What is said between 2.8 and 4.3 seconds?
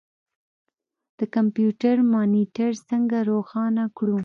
څنګه روښانه کړو.